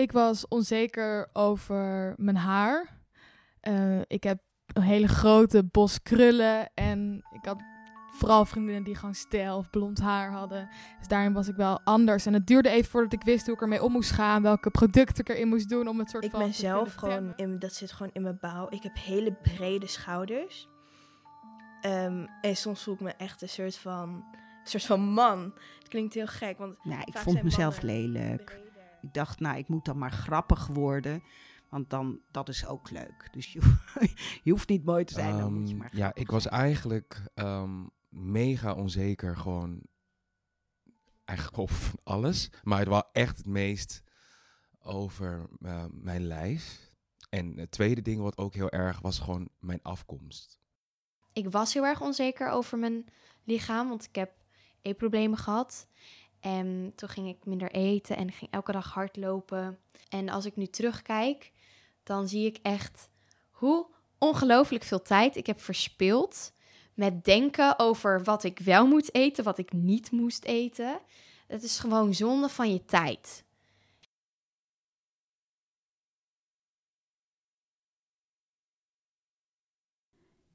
[0.00, 2.98] Ik was onzeker over mijn haar.
[3.62, 7.62] Uh, ik heb een hele grote bos krullen en ik had
[8.10, 10.68] vooral vriendinnen die gewoon stijl of blond haar hadden.
[10.98, 12.26] Dus daarin was ik wel anders.
[12.26, 15.24] En het duurde even voordat ik wist hoe ik ermee om moest gaan, welke producten
[15.24, 16.40] ik erin moest doen om het soort ik van.
[16.40, 18.66] Ik ben zelf gewoon, in, dat zit gewoon in mijn bouw.
[18.70, 20.68] Ik heb hele brede schouders.
[21.86, 25.52] Um, en soms voel ik me echt een soort van, een soort van man.
[25.78, 28.68] Het klinkt heel gek, want ja, ik vond mezelf lelijk.
[29.02, 31.22] Ik dacht, nou, ik moet dan maar grappig worden.
[31.68, 33.28] Want dan, dat is ook leuk.
[33.32, 33.76] Dus je,
[34.44, 37.22] je hoeft niet mooi te zijn, dan moet je Ehm, maar Ja, ik was eigenlijk
[37.34, 39.80] ehm, mega onzeker gewoon
[41.24, 42.50] eigenlijk over alles.
[42.62, 44.02] Maar het was echt het meest
[44.82, 46.90] over eh, mijn lijf.
[47.28, 50.58] En het tweede ding wat ook heel erg was gewoon mijn afkomst.
[51.32, 53.04] Ik was heel erg onzeker over mijn
[53.44, 54.32] lichaam, want ik heb
[54.82, 55.86] eetproblemen gehad.
[56.40, 59.78] En toen ging ik minder eten en ging elke dag hardlopen.
[60.08, 61.52] En als ik nu terugkijk,
[62.02, 63.08] dan zie ik echt
[63.50, 63.86] hoe
[64.18, 66.52] ongelooflijk veel tijd ik heb verspild
[66.94, 71.00] met denken over wat ik wel moet eten, wat ik niet moest eten.
[71.46, 73.44] Het is gewoon zonde van je tijd.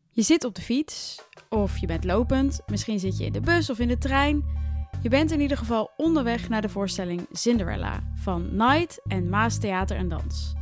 [0.09, 3.70] Je zit op de fiets of je bent lopend, misschien zit je in de bus
[3.70, 4.64] of in de trein.
[5.06, 9.98] Je bent in ieder geval onderweg naar de voorstelling Cinderella van Night en Maas Theater
[9.98, 10.53] en Dans.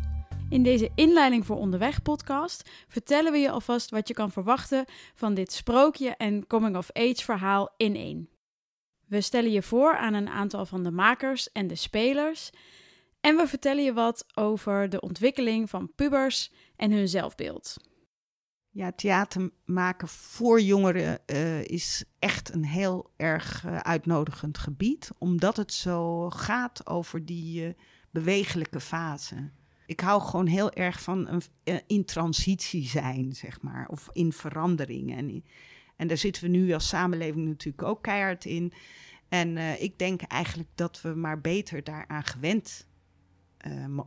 [0.49, 5.33] In deze inleiding voor Onderweg podcast vertellen we je alvast wat je kan verwachten van
[5.33, 8.30] dit sprookje en coming-of-age verhaal in één.
[9.08, 12.49] We stellen je voor aan een aantal van de makers en de spelers
[13.21, 17.77] en we vertellen je wat over de ontwikkeling van pubers en hun zelfbeeld.
[18.75, 25.57] Ja, theater maken voor jongeren uh, is echt een heel erg uh, uitnodigend gebied, omdat
[25.57, 27.73] het zo gaat over die uh,
[28.11, 29.52] bewegelijke fase.
[29.85, 31.41] Ik hou gewoon heel erg van een,
[31.88, 35.15] in transitie zijn, zeg maar, of in verandering.
[35.15, 35.43] En,
[35.95, 38.73] en daar zitten we nu als samenleving natuurlijk ook keihard in.
[39.30, 42.87] En ik denk eigenlijk dat we maar beter daaraan gewend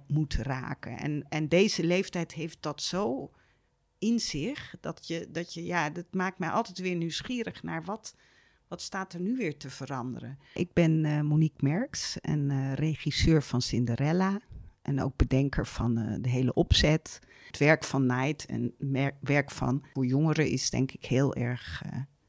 [0.07, 0.99] moeten raken.
[0.99, 3.31] En, en deze leeftijd heeft dat zo
[4.07, 4.75] in zich.
[4.81, 8.15] Dat je, dat je, ja, dat maakt mij altijd weer nieuwsgierig naar wat,
[8.69, 10.39] wat staat er nu weer te veranderen.
[10.55, 14.41] Ik ben uh, Monique Merks en uh, regisseur van Cinderella.
[14.83, 17.21] En ook bedenker van uh, de hele opzet.
[17.47, 18.75] Het werk van Night en
[19.21, 21.83] werk van voor jongeren is denk ik heel erg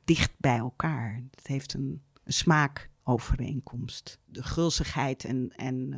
[0.04, 1.22] dicht bij elkaar.
[1.32, 4.20] Het heeft een, een smaakovereenkomst.
[4.26, 5.96] De gulzigheid en, en,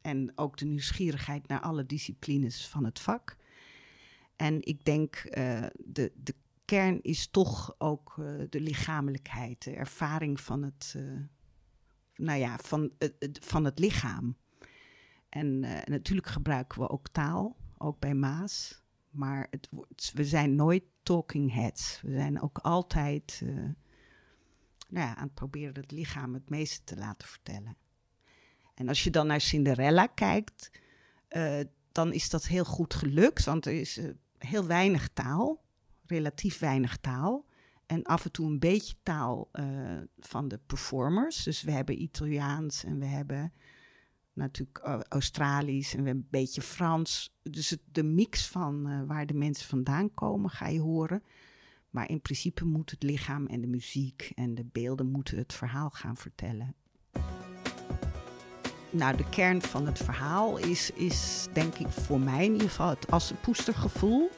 [0.00, 3.36] en ook de nieuwsgierigheid naar alle disciplines van het vak.
[4.38, 6.34] En ik denk, uh, de, de
[6.64, 11.20] kern is toch ook uh, de lichamelijkheid, de ervaring van het, uh,
[12.14, 12.92] nou ja, van,
[13.40, 14.36] van het lichaam.
[15.28, 18.82] En natuurlijk gebruiken we ook taal, ook bij Maas.
[19.10, 19.68] Maar het,
[20.14, 22.00] we zijn nooit talking heads.
[22.02, 23.42] We zijn ook altijd
[24.88, 27.76] nou ja, aan het proberen het lichaam het meeste te laten vertellen.
[28.74, 30.70] En als je dan naar Cinderella kijkt,
[31.92, 33.44] dan is dat heel goed gelukt.
[33.44, 34.00] Want er is
[34.38, 35.64] heel weinig taal,
[36.06, 37.46] relatief weinig taal.
[37.86, 41.42] En af en toe een beetje taal uh, van de performers.
[41.42, 43.52] Dus we hebben Italiaans en we hebben
[44.32, 47.36] natuurlijk uh, Australisch en we hebben een beetje Frans.
[47.42, 51.22] Dus de mix van uh, waar de mensen vandaan komen ga je horen.
[51.90, 55.90] Maar in principe moet het lichaam en de muziek en de beelden moeten het verhaal
[55.90, 56.74] gaan vertellen.
[58.90, 62.88] Nou, de kern van het verhaal is, is denk ik voor mij in ieder geval
[62.88, 64.30] het assenpoestergevoel.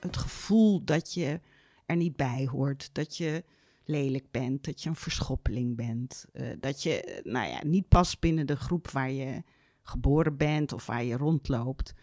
[0.00, 1.40] Het gevoel dat je
[1.86, 3.44] er niet bij hoort, dat je
[3.84, 6.24] lelijk bent, dat je een verschoppeling bent.
[6.32, 9.42] Uh, dat je, nou ja, niet past binnen de groep waar je
[9.82, 11.94] geboren bent of waar je rondloopt.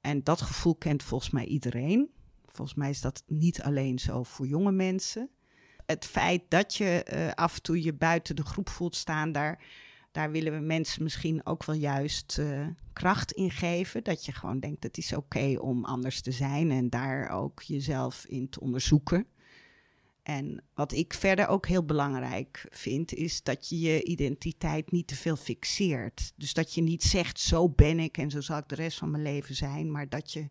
[0.00, 2.10] En dat gevoel kent volgens mij iedereen.
[2.46, 5.30] Volgens mij is dat niet alleen zo voor jonge mensen.
[5.86, 9.64] Het feit dat je uh, af en toe je buiten de groep voelt staan, daar
[10.14, 14.04] daar willen we mensen misschien ook wel juist uh, kracht in geven.
[14.04, 18.24] Dat je gewoon denkt, het is oké om anders te zijn en daar ook jezelf
[18.26, 19.26] in te onderzoeken.
[20.22, 25.14] En wat ik verder ook heel belangrijk vind, is dat je je identiteit niet te
[25.14, 26.32] veel fixeert.
[26.36, 29.10] Dus dat je niet zegt, zo ben ik en zo zal ik de rest van
[29.10, 30.48] mijn leven zijn, maar dat je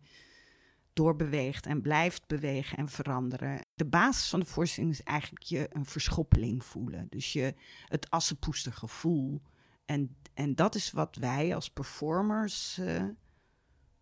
[0.93, 3.65] doorbeweegt en blijft bewegen en veranderen.
[3.75, 7.07] De basis van de voorstelling is eigenlijk je een verschoppeling voelen.
[7.09, 7.53] Dus je
[7.87, 9.41] het assenpoestergevoel.
[9.85, 13.03] En, en dat is wat wij als performers uh,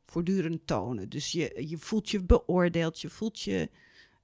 [0.06, 1.10] voortdurend tonen.
[1.10, 3.69] Dus je, je voelt je beoordeeld, je voelt je,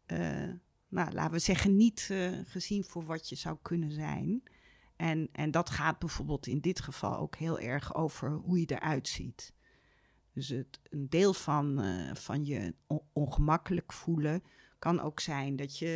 [0.07, 0.49] uh,
[0.87, 4.43] nou, laten we zeggen, niet uh, gezien voor wat je zou kunnen zijn.
[4.95, 9.07] En, en dat gaat bijvoorbeeld in dit geval ook heel erg over hoe je eruit
[9.07, 9.53] ziet.
[10.33, 12.75] Dus het, een deel van, eh, van je
[13.13, 14.43] ongemakkelijk voelen
[14.79, 15.87] kan ook zijn dat je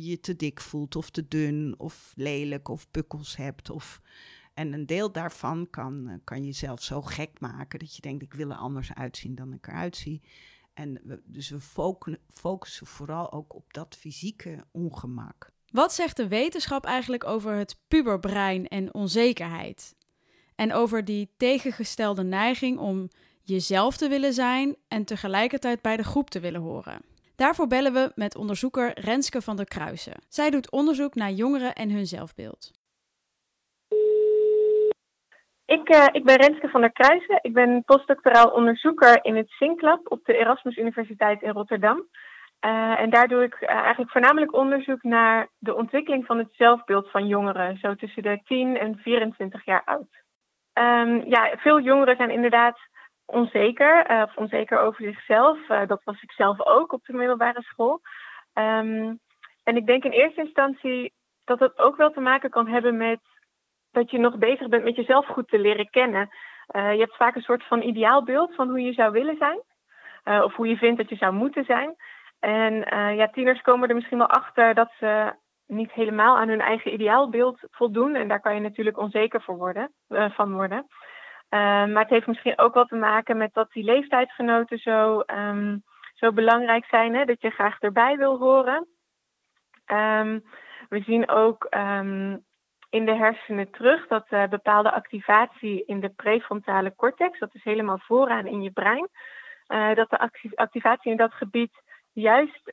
[0.00, 3.70] je te dik voelt of te dun of lelijk of pukkels hebt.
[3.70, 4.00] Of,
[4.58, 8.22] en een deel daarvan kan, uh, kan je zelf zo gek maken dat je denkt
[8.22, 10.22] ik wil er anders uitzien dan ik eruit zie.
[10.74, 11.60] En dus we
[12.28, 15.50] focussen vooral ook op dat fysieke ongemak.
[15.70, 19.96] Wat zegt de wetenschap eigenlijk over het puberbrein en onzekerheid?
[20.54, 23.08] En over die tegengestelde neiging om
[23.42, 27.00] jezelf te willen zijn en tegelijkertijd bij de groep te willen horen.
[27.36, 30.22] Daarvoor bellen we met onderzoeker Renske van der Kruisen.
[30.28, 32.70] Zij doet onderzoek naar jongeren en hun zelfbeeld.
[35.68, 37.38] Ik, uh, ik ben Renske van der Kruisen.
[37.42, 42.08] Ik ben postdoctoraal onderzoeker in het SYNCLAB op de Erasmus Universiteit in Rotterdam.
[42.66, 47.10] Uh, en daar doe ik uh, eigenlijk voornamelijk onderzoek naar de ontwikkeling van het zelfbeeld
[47.10, 50.22] van jongeren, zo tussen de 10 en 24 jaar oud.
[50.74, 52.78] Um, ja, veel jongeren zijn inderdaad
[53.24, 55.58] onzeker, of onzeker over zichzelf.
[55.66, 58.00] dat was ik zelf ook op de middelbare school.
[58.54, 59.18] Um,
[59.64, 61.12] en ik denk in eerste instantie
[61.44, 63.20] dat het ook wel te maken kan hebben met
[63.92, 66.28] dat je nog bezig bent met jezelf goed te leren kennen.
[66.72, 69.62] je hebt vaak een soort van ideaalbeeld van hoe je zou willen zijn,
[70.42, 71.96] of hoe je vindt dat je zou moeten zijn.
[72.40, 75.32] En uh, ja, tieners komen er misschien wel achter dat ze
[75.66, 78.14] niet helemaal aan hun eigen ideaalbeeld voldoen.
[78.14, 80.86] En daar kan je natuurlijk onzeker voor worden, van worden.
[81.48, 85.82] Maar het heeft misschien ook wel te maken met dat die leeftijdsgenoten zo, um,
[86.14, 87.14] zo belangrijk zijn.
[87.14, 87.24] Hè?
[87.24, 88.86] Dat je graag erbij wil horen.
[89.86, 90.42] Um,
[90.88, 92.44] we zien ook um,
[92.90, 97.98] in de hersenen terug dat uh, bepaalde activatie in de prefrontale cortex, dat is helemaal
[97.98, 99.08] vooraan in je brein,
[99.68, 101.82] uh, dat de activatie in dat gebied
[102.12, 102.72] juist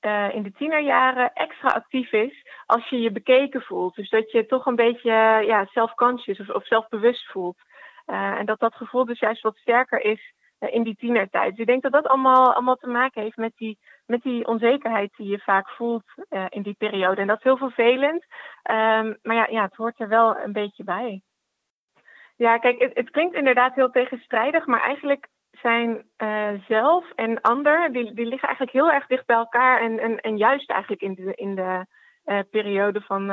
[0.00, 3.94] uh, in de tienerjaren extra actief is als je je bekeken voelt.
[3.94, 5.10] Dus dat je toch een beetje
[5.46, 7.58] ja, self-conscious of, of zelfbewust voelt.
[8.06, 11.50] En dat dat gevoel dus juist wat sterker is in die tienertijd.
[11.50, 15.12] Dus ik denk dat dat allemaal, allemaal te maken heeft met die, met die onzekerheid
[15.16, 16.04] die je vaak voelt
[16.48, 17.20] in die periode.
[17.20, 18.24] En dat is heel vervelend.
[18.70, 21.22] Um, maar ja, ja, het hoort er wel een beetje bij.
[22.36, 28.14] Ja, kijk, het, klinkt inderdaad heel tegenstrijdig, maar eigenlijk zijn uh, zelf en ander, die,
[28.14, 29.80] die liggen eigenlijk heel erg dicht bij elkaar.
[29.80, 31.86] En, en, en juist eigenlijk in de, in de
[32.24, 33.26] uh, periode van,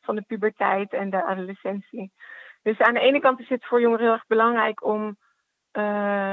[0.00, 2.12] van de puberteit en de adolescentie.
[2.62, 5.16] Dus aan de ene kant is het voor jongeren heel erg belangrijk om,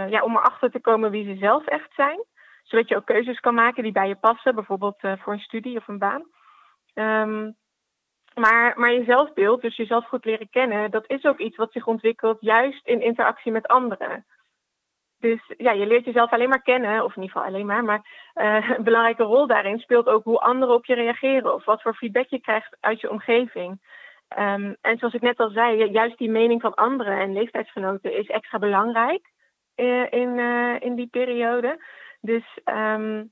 [0.10, 2.26] ja, om erachter te komen wie ze zelf echt zijn.
[2.72, 5.88] Zodat je ook keuzes kan maken die bij je passen, bijvoorbeeld voor een studie of
[5.88, 6.24] een baan.
[6.94, 7.56] Um,
[8.34, 11.88] maar, maar je zelfbeeld, dus jezelf goed leren kennen, dat is ook iets wat zich
[11.88, 14.26] ontwikkelt juist in interactie met anderen.
[15.20, 18.32] Dus ja, je leert jezelf alleen maar kennen, of in ieder geval alleen maar, maar
[18.36, 21.96] uh, een belangrijke rol daarin speelt ook hoe anderen op je reageren of wat voor
[21.96, 23.70] feedback je krijgt uit je omgeving.
[24.38, 28.28] Um, en zoals ik net al zei, juist die mening van anderen en leeftijdsgenoten is
[28.28, 29.32] extra belangrijk
[29.76, 30.40] uh, in,
[30.80, 31.86] in die periode.
[32.22, 33.32] Dus um,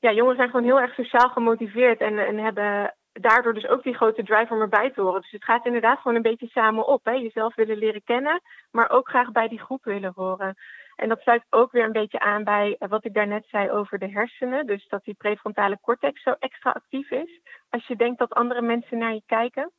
[0.00, 3.94] ja, jongeren zijn gewoon heel erg sociaal gemotiveerd en, en hebben daardoor dus ook die
[3.94, 5.20] grote drive om erbij te horen.
[5.20, 7.04] Dus het gaat inderdaad gewoon een beetje samen op.
[7.04, 7.12] Hè?
[7.12, 8.40] Jezelf willen leren kennen,
[8.70, 10.54] maar ook graag bij die groep willen horen.
[10.96, 14.10] En dat sluit ook weer een beetje aan bij wat ik daarnet zei over de
[14.10, 14.66] hersenen.
[14.66, 17.40] Dus dat die prefrontale cortex zo extra actief is.
[17.70, 19.72] Als je denkt dat andere mensen naar je kijken.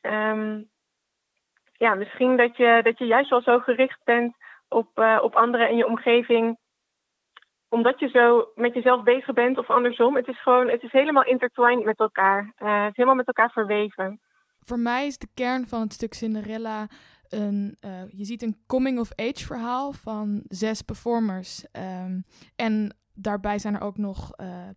[0.00, 0.70] Um,
[1.72, 4.36] ja, misschien dat je, dat je juist wel zo gericht bent
[4.68, 6.58] op, uh, op anderen in je omgeving.
[7.72, 10.16] Omdat je zo met jezelf bezig bent of andersom.
[10.16, 12.42] Het is gewoon, het is helemaal intertwined met elkaar.
[12.42, 14.20] Uh, het is helemaal met elkaar verweven.
[14.60, 16.86] Voor mij is de kern van het stuk Cinderella
[17.28, 21.64] een, uh, je ziet een coming-of-age verhaal van zes performers.
[21.72, 22.24] Um,
[22.56, 24.68] en daarbij zijn er ook nog uh,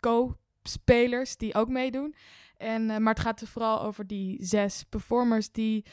[0.00, 2.14] co-spelers die ook meedoen.
[2.56, 5.84] En, maar het gaat er vooral over die zes performers die,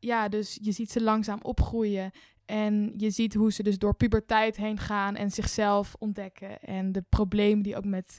[0.00, 2.10] ja, dus je ziet ze langzaam opgroeien.
[2.52, 6.60] En je ziet hoe ze dus door puberteit heen gaan en zichzelf ontdekken.
[6.60, 8.18] En de problemen die ook met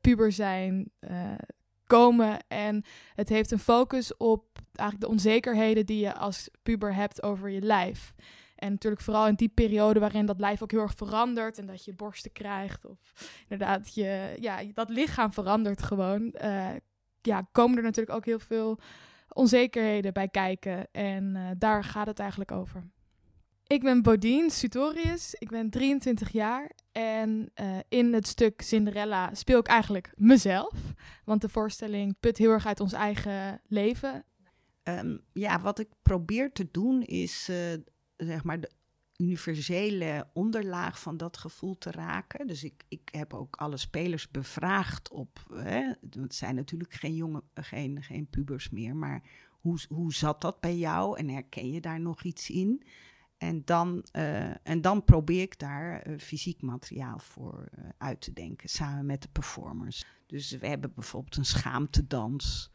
[0.00, 0.92] puber zijn,
[1.86, 2.38] komen.
[2.48, 2.84] En
[3.14, 7.60] het heeft een focus op eigenlijk de onzekerheden die je als puber hebt over je
[7.60, 8.12] lijf.
[8.56, 11.84] En natuurlijk vooral in die periode waarin dat lijf ook heel erg verandert en dat
[11.84, 12.98] je borsten krijgt of
[13.48, 16.34] inderdaad je, ja, dat lichaam verandert gewoon.
[16.44, 16.68] Uh,
[17.20, 18.78] ja, komen er natuurlijk ook heel veel
[19.28, 22.90] onzekerheden bij kijken en daar gaat het eigenlijk over.
[23.70, 29.58] Ik ben Bodine Sutorius, ik ben 23 jaar en uh, in het stuk Cinderella speel
[29.58, 30.74] ik eigenlijk mezelf.
[31.24, 34.24] Want de voorstelling put heel erg uit ons eigen leven.
[34.82, 37.56] Um, ja, wat ik probeer te doen is uh,
[38.16, 38.70] zeg maar de
[39.16, 42.46] universele onderlaag van dat gevoel te raken.
[42.46, 45.46] Dus ik, ik heb ook alle spelers bevraagd op.
[45.52, 50.60] Hè, het zijn natuurlijk geen, jonge, geen, geen pubers meer, maar hoe, hoe zat dat
[50.60, 52.82] bij jou en herken je daar nog iets in?
[53.40, 58.32] En dan, eh, en dan probeer ik daar eh, fysiek materiaal voor eh, uit te
[58.32, 60.04] denken, samen met de performers.
[60.26, 62.70] Dus we hebben bijvoorbeeld een schaamtedans.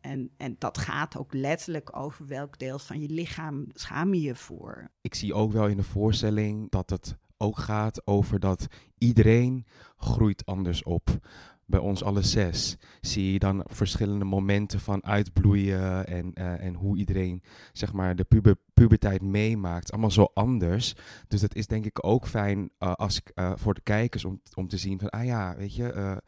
[0.00, 4.34] En, en dat gaat ook letterlijk over welk deel van je lichaam schaam je je
[4.34, 4.90] voor.
[5.00, 8.66] Ik zie ook wel in de voorstelling dat het ook gaat over dat
[8.98, 11.18] iedereen groeit anders op
[11.66, 16.96] bij ons alle zes, zie je dan verschillende momenten van uitbloeien en, uh, en hoe
[16.96, 17.42] iedereen
[17.72, 19.92] zeg maar, de puber, puberteit meemaakt.
[19.92, 20.94] Allemaal zo anders.
[21.28, 24.68] Dus dat is denk ik ook fijn uh, als, uh, voor de kijkers om, om
[24.68, 26.20] te zien van, ah ja, weet je,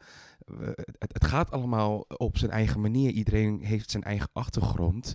[0.99, 3.11] het, het, gaat allemaal op zijn eigen manier.
[3.11, 5.13] Iedereen heeft zijn eigen achtergrond.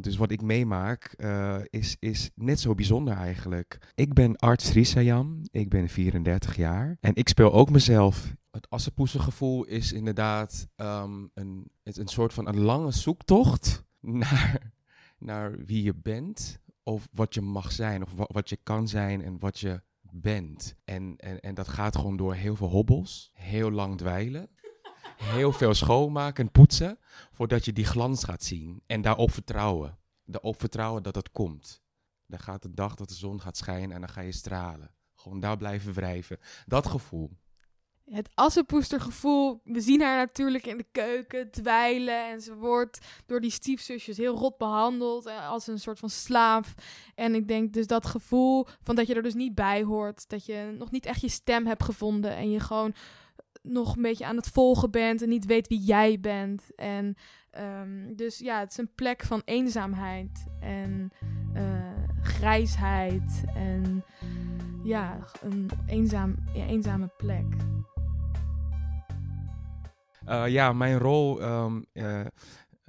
[0.00, 1.14] Dus wat ik meemaak
[1.70, 3.78] is, is net zo bijzonder eigenlijk.
[3.94, 8.34] Ik ben Art Srisayam, ik ben 34 jaar en ik speel ook mezelf.
[8.50, 14.72] Het assenpoesengevoel is inderdaad um, een, het een soort van een lange zoektocht naar,
[15.18, 19.22] naar wie je bent of wat je mag zijn of wat, wat je kan zijn
[19.22, 20.76] en wat je bent.
[20.84, 24.50] En, en, en dat gaat gewoon door heel veel hobbels, heel lang dweilen
[25.36, 26.98] heel veel schoonmaken en poetsen
[27.30, 28.82] voordat je die glans gaat zien.
[28.86, 29.98] En daarop vertrouwen.
[30.24, 31.82] Daarop vertrouwen dat het komt.
[32.26, 34.94] Dan gaat de dag dat de zon gaat schijnen en dan ga je stralen.
[35.14, 36.38] Gewoon daar blijven wrijven.
[36.66, 37.38] Dat gevoel.
[38.12, 39.60] Het assenpoestergevoel.
[39.64, 42.28] We zien haar natuurlijk in de keuken dweilen.
[42.28, 45.26] En ze wordt door die stiefzusjes heel rot behandeld.
[45.26, 46.74] eh, Als een soort van slaaf.
[47.14, 50.28] En ik denk dus dat gevoel van dat je er dus niet bij hoort.
[50.28, 52.36] Dat je nog niet echt je stem hebt gevonden.
[52.36, 52.94] En je gewoon
[53.62, 56.74] nog een beetje aan het volgen bent en niet weet wie jij bent.
[56.74, 57.14] En
[57.58, 61.10] um, dus ja, het is een plek van eenzaamheid en
[61.54, 61.82] uh,
[62.22, 64.04] grijsheid en
[64.82, 67.44] ja, een eenzaam, eenzame plek.
[70.30, 72.26] Uh, ja, mijn rol um, uh,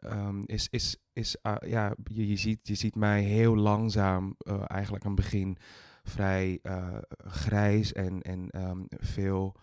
[0.04, 4.36] um, is, is, is ja, je, je, ziet, je ziet mij heel langzaam
[4.68, 5.58] eigenlijk aan het begin
[6.04, 6.60] vrij
[7.18, 8.50] grijs en, en
[8.90, 9.56] veel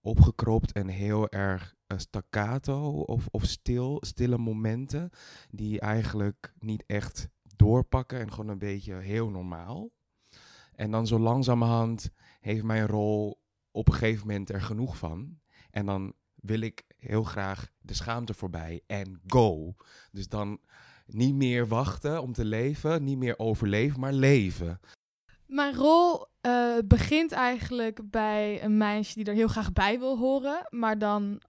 [0.00, 5.10] opgekropt en heel erg staccato of, of stil, stille momenten
[5.50, 9.90] die eigenlijk niet echt doorpakken en gewoon een beetje heel normaal.
[10.72, 12.10] En dan zo langzamerhand
[12.40, 15.40] heeft mijn rol op een gegeven moment er genoeg van.
[15.70, 19.74] En dan wil ik heel graag de schaamte voorbij en go.
[20.10, 20.60] Dus dan
[21.06, 24.80] niet meer wachten om te leven, niet meer overleven, maar leven.
[25.46, 30.66] Mijn rol uh, begint eigenlijk bij een meisje die er heel graag bij wil horen,
[30.70, 31.40] maar dan een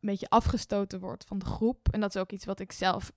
[0.00, 1.88] beetje afgestoten wordt van de groep.
[1.90, 3.12] En dat is ook iets wat ik zelf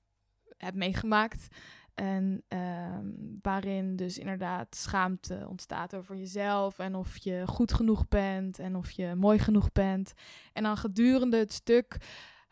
[0.57, 1.47] heb meegemaakt.
[1.95, 2.97] En uh,
[3.41, 8.91] waarin dus inderdaad schaamte ontstaat over jezelf en of je goed genoeg bent en of
[8.91, 10.13] je mooi genoeg bent.
[10.53, 11.97] En dan gedurende het stuk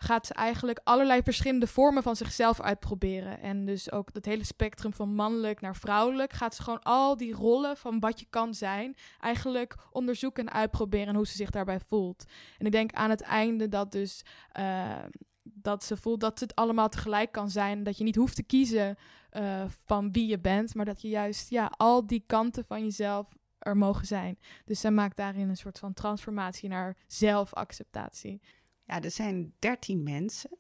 [0.04, 3.40] gaat ze eigenlijk allerlei verschillende vormen van zichzelf uitproberen.
[3.40, 7.34] En dus ook dat hele spectrum van mannelijk naar vrouwelijk gaat ze gewoon al die
[7.34, 11.80] rollen van wat je kan zijn, eigenlijk onderzoeken en uitproberen en hoe ze zich daarbij
[11.80, 12.26] voelt.
[12.58, 14.26] En ik denk aan het einde dat dus
[14.60, 14.96] uh,
[15.44, 18.98] dat ze voelt dat het allemaal tegelijk kan zijn, dat je niet hoeft te kiezen
[19.34, 23.36] uh, van wie je bent, maar dat je juist ja, al die kanten van jezelf
[23.60, 24.40] er mogen zijn.
[24.66, 28.42] Dus zij maakt daarin een soort van transformatie naar zelfacceptatie.
[28.86, 30.58] Ja, er zijn dertien mensen.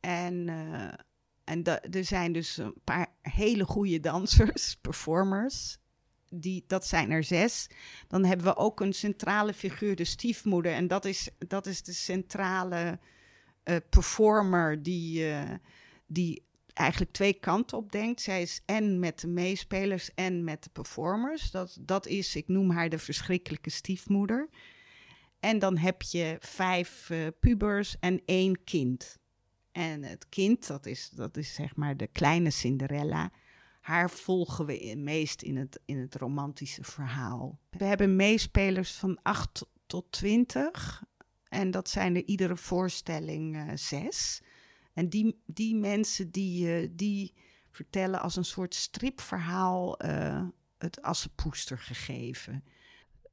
[0.00, 0.92] En, uh,
[1.44, 5.78] en er zijn dus een paar hele goede dansers, performers.
[6.28, 7.66] Die, dat zijn er zes.
[8.08, 10.72] Dan hebben we ook een centrale figuur, de stiefmoeder.
[10.72, 12.98] En dat is, dat is de centrale
[13.64, 15.50] uh, performer die, uh,
[16.06, 16.42] die
[16.74, 18.20] eigenlijk twee kanten op denkt.
[18.20, 21.50] Zij is en met de meespelers en met de performers.
[21.50, 24.48] Dat, dat is, ik noem haar de verschrikkelijke stiefmoeder.
[25.40, 29.18] En dan heb je vijf uh, pubers en één kind.
[29.72, 33.30] En het kind, dat is, dat is zeg maar de kleine Cinderella.
[33.80, 37.58] Haar volgen we meest in het, in het romantische verhaal.
[37.70, 41.02] We hebben meespelers van 8 tot 20.
[41.50, 44.42] En dat zijn er iedere voorstelling uh, zes.
[44.92, 47.34] En die, die mensen die, uh, die
[47.70, 49.98] vertellen als een soort stripverhaal
[50.78, 52.64] het Assenpoester gegeven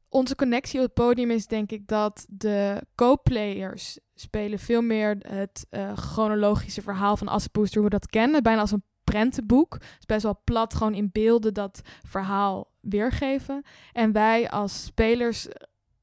[0.09, 5.67] onze connectie op het podium is denk ik dat de co-players spelen veel meer het
[5.95, 8.43] chronologische verhaal van Assepoester, hoe we dat kennen.
[8.43, 9.73] Bijna als een prentenboek.
[9.73, 13.63] Het is best wel plat, gewoon in beelden dat verhaal weergeven.
[13.93, 15.47] En wij als spelers,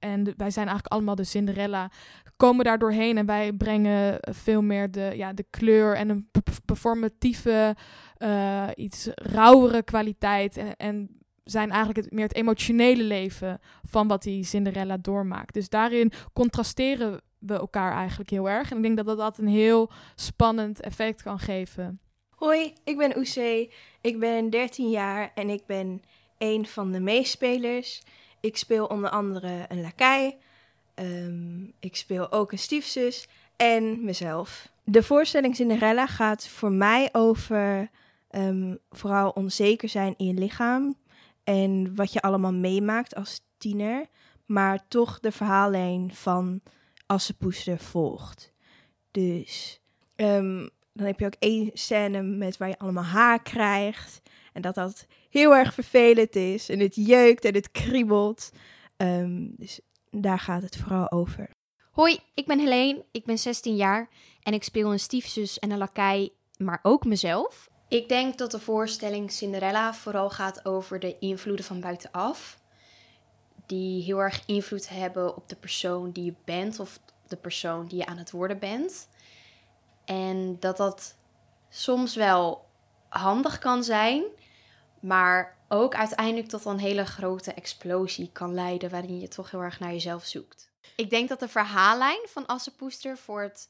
[0.05, 1.91] en wij zijn eigenlijk allemaal de Cinderella,
[2.37, 6.31] komen daar doorheen en wij brengen veel meer de, ja, de kleur en een
[6.65, 7.77] performatieve,
[8.19, 10.57] uh, iets rauwere kwaliteit.
[10.57, 15.55] En, en zijn eigenlijk het, meer het emotionele leven van wat die Cinderella doormaakt.
[15.55, 18.71] Dus daarin contrasteren we elkaar eigenlijk heel erg.
[18.71, 22.01] En ik denk dat dat, dat een heel spannend effect kan geven.
[22.31, 23.69] Hoi, ik ben Oesé.
[24.01, 26.03] Ik ben 13 jaar en ik ben
[26.39, 28.03] een van de meespelers.
[28.45, 30.37] Ik speel onder andere een lakai.
[30.95, 34.69] Ehm, ik speel ook een stiefzus en mezelf.
[34.83, 37.91] De voorstelling Cinderella gaat voor mij over
[38.31, 40.97] ehm, vooral onzeker zijn in je lichaam.
[41.45, 44.07] En wat je allemaal meemaakt als tiener.
[44.47, 46.61] Maar toch de verhaallijn van
[47.07, 48.53] Assepoester volgt.
[49.11, 49.81] Dus
[50.17, 54.23] ehm, dan heb je ook één scène met waar je allemaal haar krijgt.
[54.53, 56.69] En dat dat heel erg vervelend is.
[56.69, 58.51] En het jeukt en het kriebelt.
[58.97, 61.51] Ehm, dus daar gaat het vooral over.
[61.91, 64.09] Hoi, ik ben Helene, ik ben 16 jaar
[64.43, 67.69] en ik speel een stiefzus en een lakai, maar ook mezelf.
[67.89, 72.59] Ik denk dat de voorstelling Cinderella vooral gaat over de invloeden van buitenaf.
[73.67, 77.99] Die heel erg invloed hebben op de persoon die je bent of de persoon die
[77.99, 79.09] je aan het worden bent.
[80.05, 81.15] En dat dat
[81.69, 82.67] soms wel
[83.09, 84.25] handig kan zijn,
[85.01, 89.81] maar ook uiteindelijk tot een hele grote explosie kan leiden waarin je toch heel erg
[89.81, 90.71] naar jezelf zoekt.
[90.97, 93.69] Ik denk dat de verhaallijn van Assepoester voor het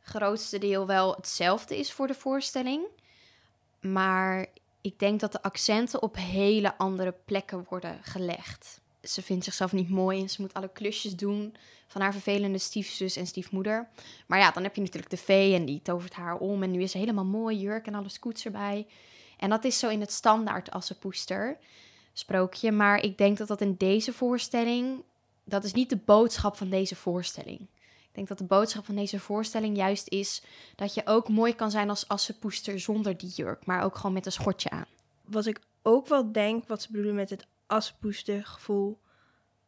[0.00, 2.86] grootste deel wel hetzelfde is voor de voorstelling.
[3.80, 4.46] Maar
[4.80, 8.80] ik denk dat de accenten op hele andere plekken worden gelegd.
[9.02, 13.16] Ze vindt zichzelf niet mooi en ze moet alle klusjes doen van haar vervelende stiefzus
[13.16, 13.88] en stiefmoeder.
[14.26, 16.82] Maar ja, dan heb je natuurlijk de vee en die tovert haar om en nu
[16.82, 18.86] is ze helemaal mooi jurk en alles koets erbij.
[19.38, 21.58] En dat is zo in het standaard Assepoester
[22.12, 22.72] sprookje.
[22.72, 25.02] Maar ik denk dat dat in deze voorstelling,
[25.44, 27.60] dat is niet de boodschap van deze voorstelling.
[27.60, 30.42] Ik denk dat de boodschap van deze voorstelling juist is
[30.76, 34.26] dat je ook mooi kan zijn als assenpoester zonder die jurk, maar ook gewoon met
[34.26, 34.86] een schortje aan.
[35.24, 39.00] Wat ik ook wel denk, wat ze bedoelen met het aspoester gevoel.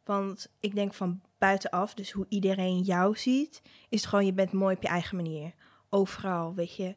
[0.03, 4.51] Want ik denk van buitenaf, dus hoe iedereen jou ziet, is het gewoon je bent
[4.51, 5.53] mooi op je eigen manier.
[5.89, 6.95] Overal, weet je.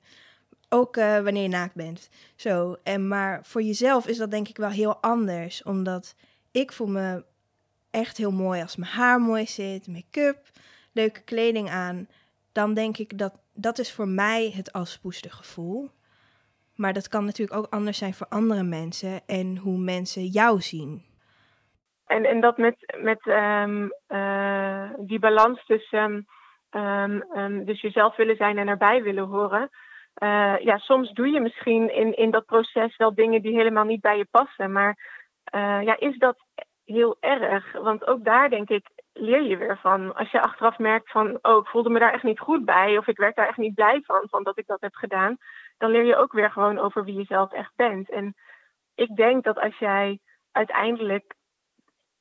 [0.68, 2.08] Ook uh, wanneer je naakt bent.
[2.37, 2.76] Zo.
[2.82, 5.62] En maar voor jezelf is dat denk ik wel heel anders.
[5.62, 6.14] Omdat
[6.50, 7.25] ik voel me
[7.90, 10.50] echt heel mooi als mijn haar mooi zit, make-up,
[10.93, 12.08] leuke kleding aan.
[12.52, 14.71] Dan denk ik dat dat is voor mij het
[15.28, 15.90] gevoel.
[16.76, 21.02] Maar dat kan natuurlijk ook anders zijn voor andere mensen en hoe mensen jou zien.
[22.06, 26.26] En, en dat met, met um, uh, die balans tussen
[26.71, 29.71] um, um, dus jezelf willen zijn en erbij willen horen.
[30.23, 34.00] Uh, ja, soms doe je misschien in, in dat proces wel dingen die helemaal niet
[34.00, 34.73] bij je passen.
[34.73, 34.99] Maar
[35.54, 36.37] uh, ja, is dat
[36.84, 37.73] heel erg?
[37.73, 40.15] Want ook daar denk ik, leer je weer van.
[40.15, 42.99] Als je achteraf merkt van, oh, ik voelde me daar echt niet goed bij.
[42.99, 45.37] Of ik werd daar echt niet blij van, van dat ik dat heb gedaan.
[45.78, 48.10] Dan leer je ook weer gewoon over wie je zelf echt bent.
[48.10, 48.34] En
[48.95, 50.19] ik denk dat als jij
[50.52, 51.34] uiteindelijk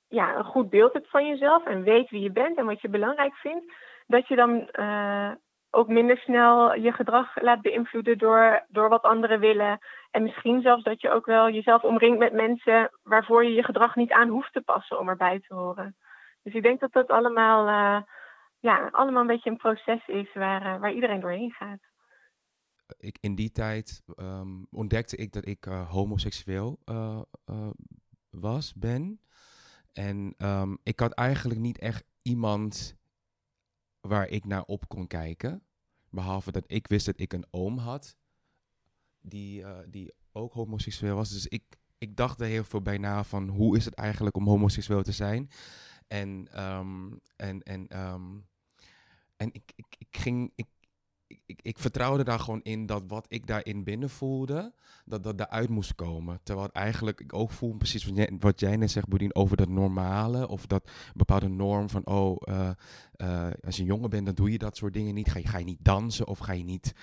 [0.07, 2.89] ja, een goed beeld hebt van jezelf en weet wie je bent en wat je
[2.89, 3.73] belangrijk vindt,
[4.07, 5.31] dat je dan uh,
[5.69, 9.79] ook minder snel je gedrag laat beïnvloeden door, door wat anderen willen.
[10.11, 13.95] En misschien zelfs dat je ook wel jezelf omringt met mensen waarvoor je je gedrag
[13.95, 15.95] niet aan hoeft te passen om erbij te horen.
[16.43, 18.01] Dus ik denk dat dat allemaal, uh,
[18.59, 21.92] ja, allemaal een beetje een proces is waar, uh, waar iedereen doorheen gaat.
[22.97, 26.79] Ik, in die tijd um, ontdekte ik dat ik uh, homoseksueel
[28.29, 29.21] was, ben.
[29.91, 32.95] En um, ik had eigenlijk niet echt iemand
[34.01, 35.63] waar ik naar op kon kijken.
[36.09, 38.17] Behalve dat ik wist dat ik een oom had
[39.19, 41.29] die, die ook homoseksueel was.
[41.29, 41.63] Dus ik,
[41.97, 45.11] ik dacht er heel veel bij na van hoe is het eigenlijk om homoseksueel te
[45.11, 45.49] zijn.
[46.07, 47.87] En, um, en, en,
[49.35, 50.67] en ik, ik, ik ging, ik,
[51.45, 54.73] ik, ik, vertrouwde daar gewoon in dat wat ik daarin binnen voelde,
[55.05, 56.39] dat dat eruit moest komen.
[56.43, 59.69] Terwijl eigenlijk ik ook voel, precies wat jij, wat jij net zegt, Boedien, over dat
[59.69, 60.47] normale.
[60.47, 62.69] Of dat bepaalde norm van, oh, uh,
[63.17, 65.31] uh, als je jongen bent, dan doe je dat soort dingen niet.
[65.31, 66.93] Ga je, ga je niet dansen of ga je niet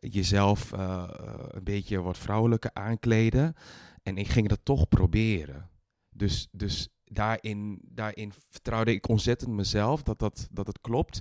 [0.00, 1.04] jezelf uh,
[1.48, 3.54] een beetje wat vrouwelijker aankleden.
[4.02, 5.68] En ik ging dat toch proberen.
[6.10, 11.20] Dus, dus daarin, daarin vertrouwde ik ontzettend mezelf dat, dat, dat het klopt.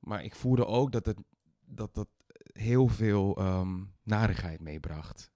[0.00, 1.18] Maar ik voelde ook dat het
[1.74, 2.08] dat dat
[2.52, 5.30] heel veel um, narigheid meebracht.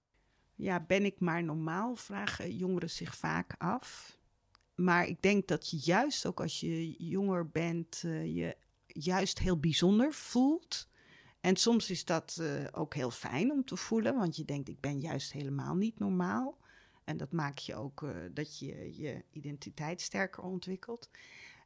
[0.55, 1.95] Ja, ben ik maar normaal?
[1.95, 4.17] Vragen jongeren zich vaak af.
[4.75, 8.55] Maar ik denk dat je juist ook als je jonger bent, uh, je
[8.87, 10.89] juist heel bijzonder voelt.
[11.41, 14.79] En soms is dat uh, ook heel fijn om te voelen, want je denkt, ik
[14.79, 16.57] ben juist helemaal niet normaal.
[17.03, 21.09] En dat maakt je ook uh, dat je je identiteit sterker ontwikkelt.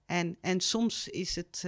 [0.06, 1.64] En, en soms is het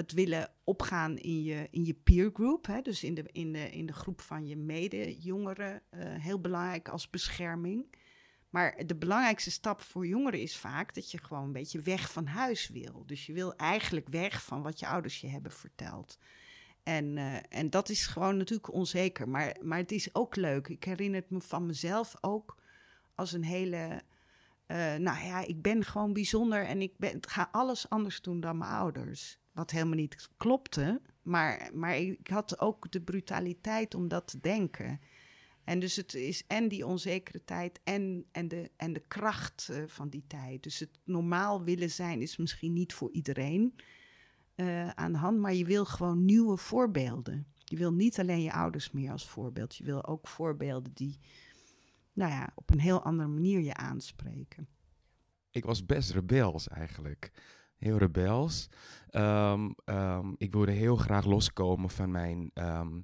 [0.00, 3.70] het willen opgaan in je, in je peer group, hè, dus in de, in, de,
[3.70, 7.94] in de groep van je medejongeren, uh, heel belangrijk als bescherming.
[8.50, 12.26] Maar de belangrijkste stap voor jongeren is vaak dat je gewoon een beetje weg van
[12.26, 13.02] huis wil.
[13.06, 16.18] Dus je wil eigenlijk weg van wat je ouders je hebben verteld.
[16.82, 19.28] En, eh, en dat is gewoon natuurlijk onzeker.
[19.28, 20.68] Maar, maar het is ook leuk.
[20.68, 22.56] Ik herinner het me van mezelf ook
[23.14, 24.02] als een hele.
[24.66, 28.58] eh, nou ja, ik ben gewoon bijzonder en ik ben, ga alles anders doen dan
[28.58, 29.39] mijn ouders.
[29.52, 31.00] Wat helemaal niet klopte.
[31.22, 35.00] Maar, maar ik had ook de brutaliteit om dat te denken.
[35.64, 39.82] En dus het is en die onzekere tijd en, en, de, en de kracht eh,
[39.86, 40.62] van die tijd.
[40.62, 43.74] Dus het normaal willen zijn is misschien niet voor iedereen
[44.54, 47.46] eh, aan de hand, maar je wil gewoon nieuwe voorbeelden.
[47.64, 49.76] Je wil niet alleen je ouders meer als voorbeeld.
[49.76, 51.18] Je wil ook voorbeelden die
[52.12, 54.68] nou ja, op een heel andere manier je aanspreken.
[55.50, 57.32] Ik was best rebels eigenlijk.
[57.80, 58.68] Heel rebels.
[59.10, 63.00] Ehm, ehm, ik wilde heel graag loskomen van mijn, ehm,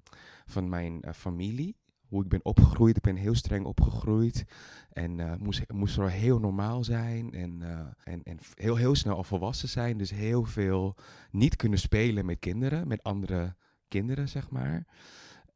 [0.47, 1.77] van mijn eh, familie.
[2.09, 2.97] Hoe ik ben opgegroeid.
[2.97, 4.45] Ik ben heel streng opgegroeid.
[4.93, 7.33] En eh, moest, moest er heel normaal zijn.
[7.33, 9.99] En, eh, en, en heel, heel snel al volwassen zijn.
[9.99, 10.97] Dus heel veel
[11.31, 12.89] niet kunnen spelen met kinderen.
[12.89, 13.57] Met andere
[13.89, 14.87] kinderen, zeg maar.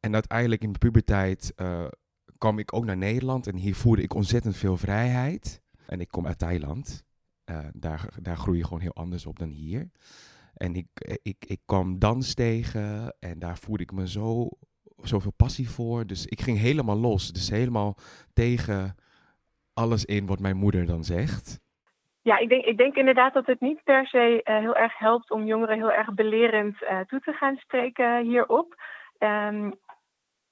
[0.01, 1.55] En uiteindelijk in de puberteit
[2.39, 3.47] kwam ik ook naar Nederland.
[3.47, 5.63] En hier voerde ik ontzettend veel vrijheid.
[5.87, 7.05] En ik kom uit Thailand.
[7.51, 9.91] Eh, daar, daar groei je gewoon heel anders op dan hier.
[10.55, 14.49] En ik, eh, ik, ik kwam dans tegen en daar voelde ik me zo,
[14.97, 16.07] zoveel passie voor.
[16.07, 17.33] Dus ik ging helemaal los.
[17.33, 17.95] Dus helemaal
[18.35, 18.95] tegen
[19.75, 21.61] alles in wat mijn moeder dan zegt.
[22.23, 25.31] Ja, ik denk, ik denk inderdaad dat het niet per se eh, heel erg helpt
[25.31, 28.83] om jongeren heel erg belerend toe te gaan spreken hierop.
[29.19, 29.71] Ehm,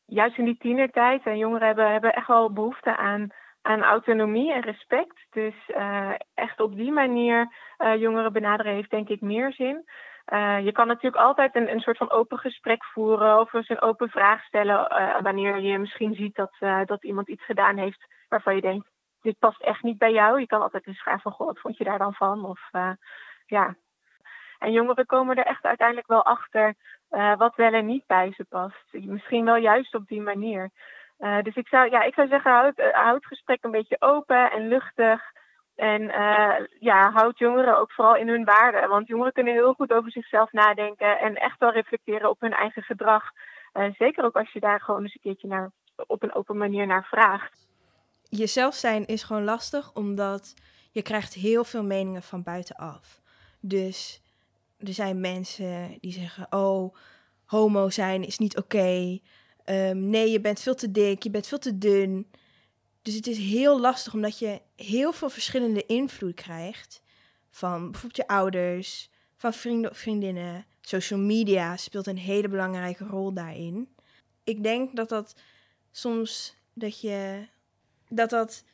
[0.05, 3.29] juist in die tienertijd, en jongeren hebben, hebben echt wel behoefte aan,
[3.69, 5.27] aan autonomie en respect.
[5.31, 9.89] Dus eh, echt op die manier eh, jongeren benaderen heeft denk ik meer zin.
[10.25, 13.81] Eh, je kan natuurlijk altijd een, een soort van open gesprek voeren of eens een
[13.81, 14.89] open vraag stellen
[15.23, 16.53] wanneer je misschien ziet dat,
[16.87, 18.89] dat iemand iets gedaan heeft waarvan je denkt,
[19.21, 20.41] dit past echt niet bij jou.
[20.41, 22.45] Je kan altijd eens vragen van, goh, wat vond je daar dan van?
[22.45, 22.61] Of
[23.47, 23.77] ja.
[24.59, 26.75] En jongeren komen er echt uiteindelijk wel achter
[27.37, 28.85] wat wel en niet bij ze past.
[28.91, 30.71] Misschien wel juist op die manier.
[31.19, 33.97] Eh, dus ik zou, ja, ik zou zeggen, houd, eh, houd het gesprek een beetje
[33.99, 35.23] open en luchtig.
[35.77, 38.89] En eh, ja, houd jongeren ook vooral in hun waarden.
[38.89, 42.83] Want jongeren kunnen heel goed over zichzelf nadenken en echt wel reflecteren op hun eigen
[42.83, 43.23] gedrag.
[43.99, 45.71] Zeker ook als je daar gewoon eens een keertje naar,
[46.07, 47.69] op een open manier naar vraagt.
[48.23, 50.55] Jezelf zijn is gewoon lastig, omdat
[50.91, 53.21] je krijgt heel veel meningen van buitenaf.
[53.61, 54.23] Dus
[54.79, 56.95] er zijn mensen die zeggen, oh,
[57.47, 59.19] homo zijn is niet oké.
[59.69, 62.31] Ehm, nee, je bent veel te dik, je bent veel te dun.
[63.03, 67.03] Dus het is heel lastig, omdat je heel veel verschillende invloed krijgt.
[67.51, 70.67] Van bijvoorbeeld je ouders, van vrienden of vriendinnen.
[70.81, 73.95] Social media speelt een hele belangrijke rol daarin.
[74.45, 75.35] Ik denk dat dat
[75.91, 77.47] soms dat je
[78.09, 78.65] dat dat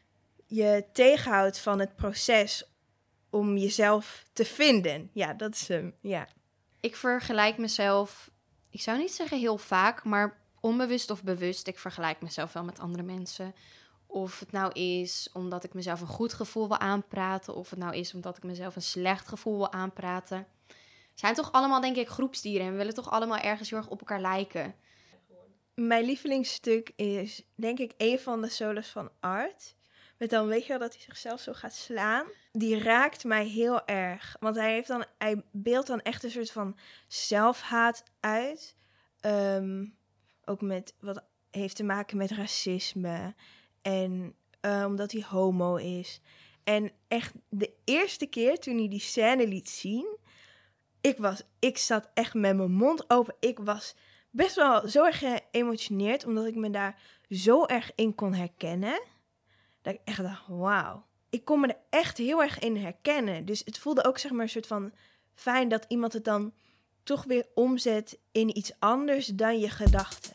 [0.46, 2.64] je tegenhoudt van het proces
[3.30, 5.11] om jezelf te vinden.
[5.12, 5.94] Ja, dat is hem.
[6.00, 6.28] Ja.
[6.80, 8.30] Ik vergelijk mezelf,
[8.70, 12.79] ik zou niet zeggen heel vaak, maar onbewust of bewust, ik vergelijk mezelf wel met
[12.79, 13.55] andere mensen.
[14.07, 17.94] Of het nou is omdat ik mezelf een goed gevoel wil aanpraten, of het nou
[17.94, 20.46] is omdat ik mezelf een slecht gevoel wil aanpraten.
[21.14, 24.00] Zijn toch allemaal, denk ik, groepsdieren en we willen toch allemaal ergens heel erg op
[24.00, 24.74] elkaar lijken.
[25.74, 29.74] Mijn lievelingsstuk is denk ik een van de solos van Art.
[30.18, 32.27] Met dan weet je wel dat hij zichzelf zo gaat slaan.
[32.53, 34.37] Die raakt mij heel erg.
[34.40, 38.77] Want hij, heeft dan, hij beeldt dan echt een soort van zelfhaat uit.
[39.20, 39.85] Ehm,
[40.46, 43.35] ook met wat heeft te maken met racisme.
[43.83, 46.20] En eh, omdat hij homo is.
[46.64, 50.16] En echt de eerste keer toen hij die scène liet zien.
[51.00, 53.35] Ik, was, ik zat echt met mijn mond open.
[53.40, 53.94] Ik was
[54.30, 56.24] best wel zo erg geëmotioneerd.
[56.24, 59.02] Omdat ik me daar zo erg in kon herkennen.
[59.83, 61.07] Dat ik echt dacht, wauw.
[61.30, 63.44] Ik kon me er echt heel erg in herkennen.
[63.44, 64.92] Dus het voelde ook zeg maar een soort van
[65.35, 66.52] fijn dat iemand het dan
[67.05, 70.33] toch weer omzet in iets anders dan je gedachten.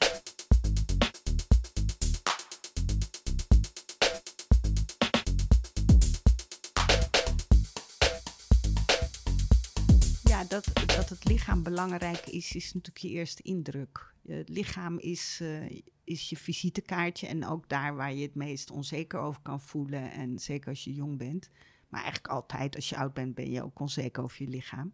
[10.23, 14.13] Ja, dat, dat het lichaam belangrijk is, is natuurlijk je eerste indruk.
[14.27, 19.19] Het lichaam is, eh, is je visitekaartje en ook daar waar je het meest onzeker
[19.19, 20.11] over kan voelen.
[20.11, 21.49] En zeker als je jong bent.
[21.87, 24.93] Maar eigenlijk altijd, als je oud bent, ben je ook onzeker over je lichaam.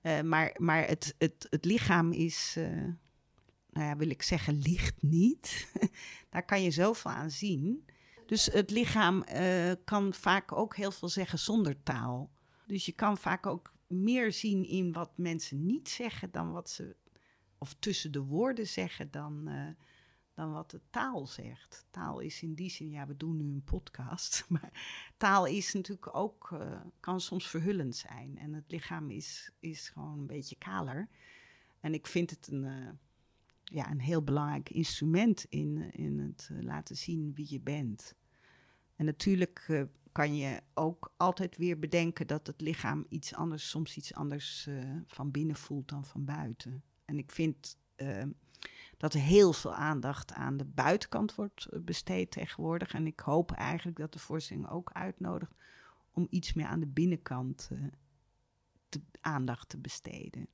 [0.00, 2.84] Eh, maar maar het, het, het lichaam is, eh,
[3.70, 5.68] nou ja, wil ik zeggen, liegt niet.
[6.30, 7.84] daar kan je zoveel aan zien.
[8.26, 12.30] Dus het lichaam eh, kan vaak ook heel veel zeggen zonder taal.
[12.66, 16.96] Dus je kan vaak ook meer zien in wat mensen niet zeggen dan wat ze,
[17.58, 19.48] of tussen de woorden zeggen dan,
[20.38, 21.86] dan wat de taal zegt.
[21.90, 24.72] Taal is in die zin, ja, we doen nu een podcast, maar
[25.16, 28.38] taal is natuurlijk ook, eh, kan soms verhullend zijn.
[28.38, 31.08] En het lichaam is, is gewoon een beetje kaler.
[31.80, 32.90] En ik vind het een, eh,
[33.64, 38.14] ja, een heel belangrijk instrument in, in het eh, laten zien wie je bent.
[38.96, 44.14] En natuurlijk kan je ook altijd weer bedenken dat het lichaam iets anders, soms iets
[44.14, 44.68] anders
[45.06, 46.82] van binnen voelt dan van buiten.
[47.04, 47.76] En ik vind
[48.98, 52.92] dat heel veel aandacht aan de buitenkant wordt eh, besteed tegenwoordig.
[52.92, 55.54] En ik hoop eigenlijk dat de voorstelling ook uitnodigt
[56.10, 57.70] om iets meer aan de binnenkant
[58.88, 60.46] te, aandacht te besteden.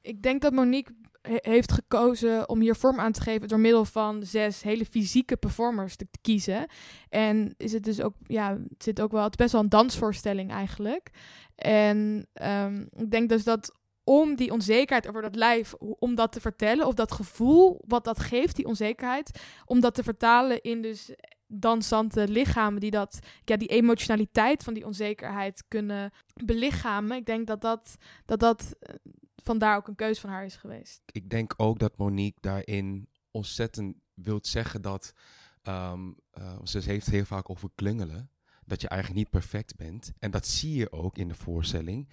[0.00, 3.84] Ik denk dat Monique he- heeft gekozen om hier vorm aan te geven door middel
[3.84, 6.66] van zes hele fysieke performers te kiezen.
[7.08, 9.68] En is het dus ook, ja, het zit ook wel, het is best wel een
[9.68, 11.10] dansvoorstelling eigenlijk.
[11.54, 13.78] En ehm, ik denk dus dat
[14.10, 18.20] om die onzekerheid over dat lijf, om dat te vertellen, of dat gevoel wat dat
[18.20, 21.14] geeft, die onzekerheid, om dat te vertalen in dus
[21.46, 26.10] dansante lichamen die dat, ja, die emotionaliteit van die onzekerheid kunnen
[26.44, 27.16] belichamen.
[27.16, 28.94] Ik denk dat dat, dat, dat eh,
[29.42, 31.02] vandaar ook een keuze van haar is geweest.
[31.12, 35.14] ik denk ook dat Monique daarin ontzettend wilt zeggen dat
[35.62, 38.30] ehm, eh, ze heeft heel vaak over klungelen.
[38.64, 40.12] Dat je eigenlijk niet perfect bent.
[40.18, 42.08] En dat zie je ook in de voorstelling.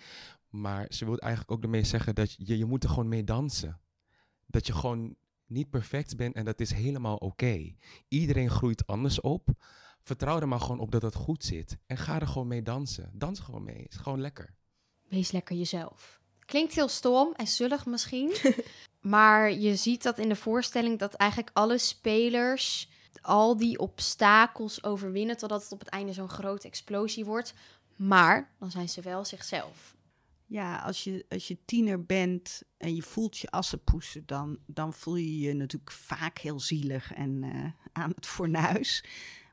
[0.50, 3.80] Maar ze wil eigenlijk ook ermee zeggen dat je, je moet er gewoon mee dansen.
[4.46, 7.76] Dat je gewoon niet perfect bent en dat is helemaal oké.
[8.08, 9.50] Iedereen groeit anders op.
[10.02, 11.78] Vertrouw er maar gewoon op dat het goed zit.
[11.86, 13.12] En ga er gewoon mee dansen.
[13.14, 13.86] Dans gewoon mee.
[13.90, 14.56] Is gewoon lekker.
[15.08, 16.22] Wees lekker jezelf.
[16.46, 18.36] Klinkt heel stom en zullig misschien.
[19.02, 22.90] maar je ziet dat in de voorstelling dat eigenlijk alle spelers
[23.22, 27.54] al die obstakels overwinnen totdat het op het einde zo'n grote explosie wordt.
[27.96, 29.97] Maar dan zijn ze wel zichzelf.
[30.50, 35.16] Ja, als je, als je tiener bent en je voelt je assenpoester, dan, dan voel
[35.16, 39.04] je je natuurlijk vaak heel zielig en eh, aan het fornuis.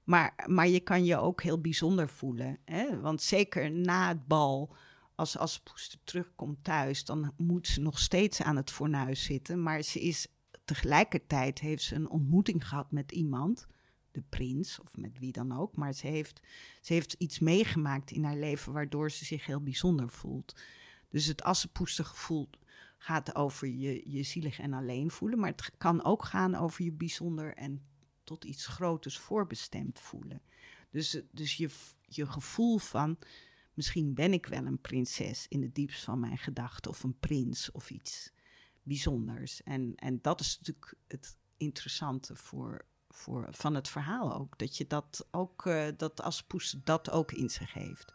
[0.04, 2.59] Maar, maar je kan je ook heel bijzonder voelen.
[2.64, 3.00] Hè?
[3.00, 4.76] Want zeker na het bal,
[5.14, 9.62] als assenpoester terugkomt thuis, dan moet ze nog steeds aan het fornuis zitten.
[9.62, 10.26] Maar ze is
[10.64, 13.66] tegelijkertijd heeft ze een ontmoeting gehad met iemand,
[14.11, 15.76] de prins of met wie dan ook.
[15.76, 16.40] Maar ze heeft,
[16.80, 20.54] ze heeft iets meegemaakt in haar leven waardoor ze zich heel bijzonder voelt.
[21.14, 22.50] Dus het assenpoestergevoel
[22.98, 25.38] gaat over je, je zielig en alleen voelen.
[25.38, 27.87] Maar het kan ook gaan over je bijzonder en
[28.24, 30.42] tot iets groters voorbestemd voelen.
[30.90, 33.18] Dus, dus je, je gevoel van,
[33.74, 36.90] misschien ben ik wel een prinses in het diepst van mijn gedachten.
[36.90, 38.33] Of een prins of iets
[38.83, 39.62] bijzonders.
[39.62, 44.59] En, en dat is natuurlijk het interessante voor, voor, van het verhaal ook.
[44.59, 48.14] Dat je dat ook, uh, dat assenpoester dat ook in zich heeft.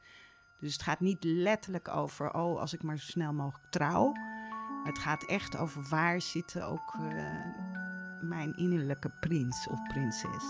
[0.60, 4.12] Dus het gaat niet letterlijk over, oh, als ik maar zo snel mogelijk trouw.
[4.12, 7.10] Maar het gaat echt over waar zitten ook uh,
[8.22, 10.44] mijn innerlijke prins of prinses.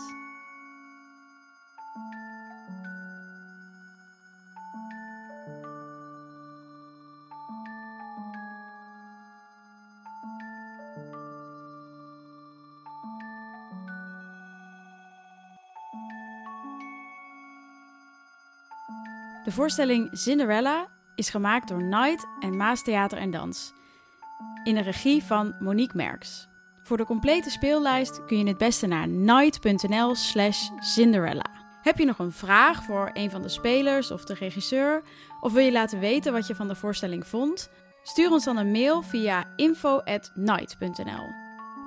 [19.59, 23.73] Voorstelling Cinderella is gemaakt door Night en Maas Theater en Dans.
[24.63, 26.47] In de regie van Monique Merks.
[26.83, 31.45] Voor de complete speellijst kun je het beste naar night.nl slash Cinderella.
[31.81, 35.03] Heb je nog een vraag voor een van de spelers of de regisseur?
[35.41, 37.69] Of wil je laten weten wat je van de voorstelling vond?
[38.03, 41.27] Stuur ons dan een mail via info@night.nl.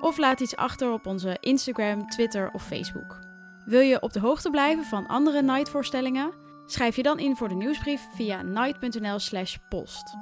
[0.01, 3.19] Of laat iets achter op onze Instagram, Twitter of Facebook.
[3.65, 6.42] Wil je op de hoogte blijven van andere Night-voorstellingen?
[6.65, 10.15] Schrijf je dan in voor de nieuwsbrief via night.nl/slash post.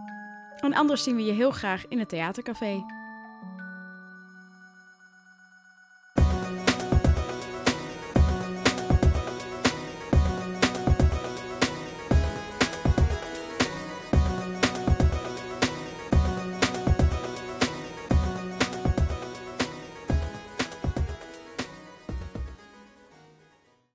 [0.56, 3.01] En anders zien we je heel graag in het theatercafé.